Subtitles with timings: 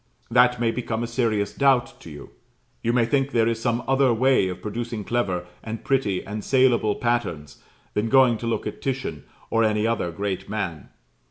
[0.31, 2.31] That may become a serious doubt to you.
[2.81, 6.95] You may think there is some other way of producing clever, and pretty, and saleable
[6.95, 7.61] patterns
[7.93, 10.89] than going to look at Titian, or any other great man.